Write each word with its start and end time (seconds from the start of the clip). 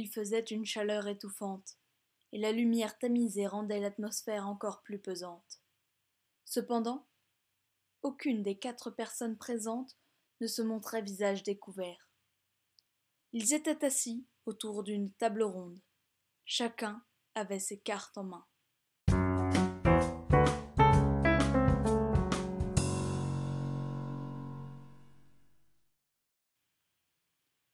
Il 0.00 0.08
faisait 0.08 0.44
une 0.44 0.64
chaleur 0.64 1.08
étouffante, 1.08 1.76
et 2.30 2.38
la 2.38 2.52
lumière 2.52 2.96
tamisée 3.00 3.48
rendait 3.48 3.80
l'atmosphère 3.80 4.46
encore 4.46 4.80
plus 4.82 5.00
pesante. 5.00 5.60
Cependant, 6.44 7.08
aucune 8.02 8.44
des 8.44 8.56
quatre 8.56 8.92
personnes 8.92 9.36
présentes 9.36 9.98
ne 10.40 10.46
se 10.46 10.62
montrait 10.62 11.02
visage 11.02 11.42
découvert. 11.42 12.08
Ils 13.32 13.54
étaient 13.54 13.84
assis 13.84 14.24
autour 14.46 14.84
d'une 14.84 15.10
table 15.14 15.42
ronde. 15.42 15.80
Chacun 16.44 17.02
avait 17.34 17.58
ses 17.58 17.80
cartes 17.80 18.16
en 18.18 18.22
main. 18.22 18.46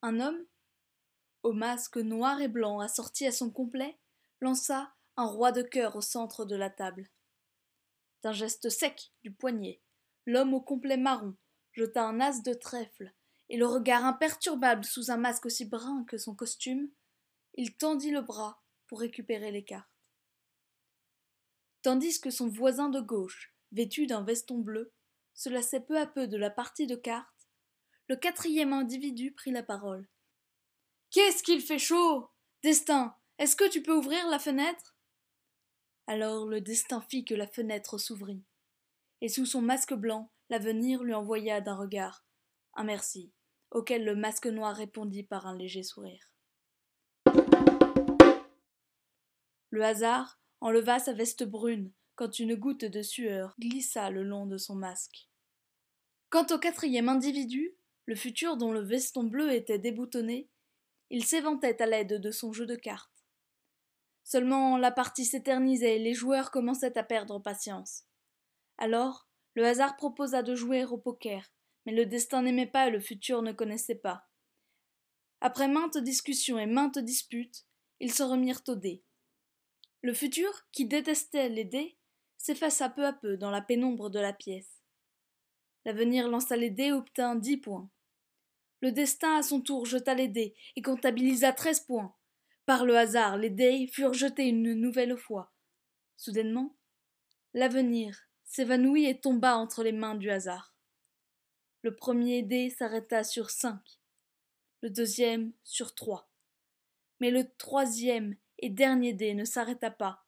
Un 0.00 0.20
homme, 0.20 0.46
au 1.46 1.52
masque 1.52 1.96
noir 1.96 2.40
et 2.40 2.48
blanc 2.48 2.80
assorti 2.80 3.24
à 3.24 3.30
son 3.30 3.52
complet, 3.52 3.96
lança 4.40 4.92
un 5.16 5.26
roi 5.26 5.52
de 5.52 5.62
cœur 5.62 5.94
au 5.94 6.00
centre 6.00 6.44
de 6.44 6.56
la 6.56 6.70
table. 6.70 7.08
D'un 8.24 8.32
geste 8.32 8.68
sec 8.68 9.12
du 9.22 9.32
poignet, 9.32 9.80
l'homme 10.26 10.54
au 10.54 10.60
complet 10.60 10.96
marron 10.96 11.36
jeta 11.72 12.04
un 12.04 12.20
as 12.20 12.42
de 12.42 12.52
trèfle, 12.52 13.12
et 13.48 13.56
le 13.56 13.66
regard 13.66 14.04
imperturbable 14.04 14.84
sous 14.84 15.12
un 15.12 15.18
masque 15.18 15.46
aussi 15.46 15.66
brun 15.66 16.04
que 16.08 16.18
son 16.18 16.34
costume, 16.34 16.90
il 17.54 17.76
tendit 17.76 18.10
le 18.10 18.22
bras 18.22 18.60
pour 18.88 18.98
récupérer 18.98 19.52
les 19.52 19.64
cartes. 19.64 19.86
Tandis 21.82 22.20
que 22.20 22.30
son 22.30 22.48
voisin 22.48 22.88
de 22.88 23.00
gauche, 23.00 23.54
vêtu 23.70 24.08
d'un 24.08 24.24
veston 24.24 24.58
bleu, 24.58 24.92
se 25.34 25.48
lassait 25.48 25.80
peu 25.80 25.96
à 25.96 26.06
peu 26.06 26.26
de 26.26 26.36
la 26.36 26.50
partie 26.50 26.88
de 26.88 26.96
cartes, 26.96 27.48
le 28.08 28.16
quatrième 28.16 28.72
individu 28.72 29.32
prit 29.32 29.52
la 29.52 29.62
parole. 29.62 30.08
Qu'est-ce 31.10 31.42
qu'il 31.42 31.60
fait 31.60 31.78
chaud 31.78 32.28
Destin, 32.62 33.14
est-ce 33.38 33.56
que 33.56 33.68
tu 33.68 33.82
peux 33.82 33.96
ouvrir 33.96 34.28
la 34.28 34.38
fenêtre? 34.38 34.96
Alors 36.06 36.46
le 36.46 36.60
destin 36.60 37.00
fit 37.00 37.24
que 37.24 37.34
la 37.34 37.46
fenêtre 37.46 37.98
s'ouvrit, 37.98 38.44
et 39.20 39.28
sous 39.28 39.46
son 39.46 39.62
masque 39.62 39.94
blanc, 39.94 40.30
l'avenir 40.50 41.02
lui 41.02 41.14
envoya 41.14 41.60
d'un 41.60 41.76
regard 41.76 42.26
un 42.76 42.84
merci, 42.84 43.32
auquel 43.70 44.04
le 44.04 44.14
masque 44.14 44.46
noir 44.46 44.76
répondit 44.76 45.22
par 45.22 45.46
un 45.46 45.56
léger 45.56 45.82
sourire. 45.82 46.30
Le 49.70 49.82
hasard 49.82 50.38
enleva 50.60 50.98
sa 50.98 51.12
veste 51.12 51.44
brune 51.44 51.92
quand 52.14 52.38
une 52.38 52.54
goutte 52.54 52.84
de 52.84 53.02
sueur 53.02 53.54
glissa 53.58 54.10
le 54.10 54.22
long 54.22 54.46
de 54.46 54.58
son 54.58 54.74
masque. 54.74 55.28
Quant 56.30 56.46
au 56.50 56.58
quatrième 56.58 57.08
individu, 57.08 57.76
le 58.06 58.14
futur 58.14 58.56
dont 58.56 58.72
le 58.72 58.80
veston 58.80 59.24
bleu 59.24 59.52
était 59.52 59.78
déboutonné, 59.78 60.48
il 61.10 61.24
s'éventait 61.24 61.80
à 61.82 61.86
l'aide 61.86 62.20
de 62.20 62.30
son 62.30 62.52
jeu 62.52 62.66
de 62.66 62.76
cartes. 62.76 63.24
Seulement 64.24 64.76
la 64.76 64.90
partie 64.90 65.24
s'éternisait 65.24 65.96
et 65.96 66.02
les 66.02 66.14
joueurs 66.14 66.50
commençaient 66.50 66.98
à 66.98 67.04
perdre 67.04 67.38
patience. 67.38 68.04
Alors, 68.78 69.28
le 69.54 69.64
hasard 69.64 69.96
proposa 69.96 70.42
de 70.42 70.54
jouer 70.54 70.84
au 70.84 70.98
poker, 70.98 71.46
mais 71.84 71.92
le 71.92 72.06
destin 72.06 72.42
n'aimait 72.42 72.66
pas 72.66 72.88
et 72.88 72.90
le 72.90 73.00
futur 73.00 73.42
ne 73.42 73.52
connaissait 73.52 73.94
pas. 73.94 74.28
Après 75.40 75.68
maintes 75.68 75.98
discussions 75.98 76.58
et 76.58 76.66
maintes 76.66 76.98
disputes, 76.98 77.66
ils 78.00 78.12
se 78.12 78.22
remirent 78.22 78.62
aux 78.68 78.74
dés. 78.74 79.04
Le 80.02 80.12
futur, 80.12 80.50
qui 80.72 80.86
détestait 80.86 81.48
les 81.48 81.64
dés, 81.64 81.96
s'effaça 82.36 82.88
peu 82.90 83.06
à 83.06 83.12
peu 83.12 83.36
dans 83.36 83.50
la 83.50 83.62
pénombre 83.62 84.10
de 84.10 84.18
la 84.18 84.32
pièce. 84.32 84.82
L'avenir 85.84 86.28
lança 86.28 86.56
les 86.56 86.70
dés 86.70 86.86
et 86.86 86.92
obtint 86.92 87.36
dix 87.36 87.56
points. 87.56 87.88
Le 88.82 88.92
destin 88.92 89.38
à 89.38 89.42
son 89.42 89.60
tour 89.60 89.86
jeta 89.86 90.14
les 90.14 90.28
dés 90.28 90.54
et 90.76 90.82
comptabilisa 90.82 91.52
treize 91.52 91.80
points. 91.80 92.14
Par 92.66 92.84
le 92.84 92.96
hasard, 92.96 93.38
les 93.38 93.50
dés 93.50 93.86
furent 93.86 94.12
jetés 94.14 94.48
une 94.48 94.74
nouvelle 94.74 95.16
fois. 95.16 95.52
Soudainement, 96.16 96.76
l'avenir 97.54 98.28
s'évanouit 98.44 99.06
et 99.06 99.20
tomba 99.20 99.56
entre 99.56 99.82
les 99.82 99.92
mains 99.92 100.14
du 100.14 100.30
hasard. 100.30 100.74
Le 101.82 101.94
premier 101.94 102.42
dé 102.42 102.70
s'arrêta 102.70 103.22
sur 103.22 103.50
cinq, 103.50 104.00
le 104.82 104.90
deuxième 104.90 105.52
sur 105.62 105.94
trois. 105.94 106.30
Mais 107.20 107.30
le 107.30 107.48
troisième 107.56 108.36
et 108.58 108.70
dernier 108.70 109.12
dé 109.12 109.34
ne 109.34 109.44
s'arrêta 109.44 109.90
pas 109.90 110.26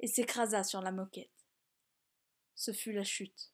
et 0.00 0.06
s'écrasa 0.06 0.62
sur 0.62 0.82
la 0.82 0.92
moquette. 0.92 1.30
Ce 2.54 2.72
fut 2.72 2.92
la 2.92 3.04
chute. 3.04 3.52